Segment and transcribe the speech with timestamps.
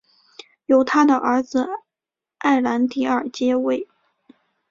[0.65, 1.67] 由他的儿子
[2.39, 3.87] 埃兰迪尔接位。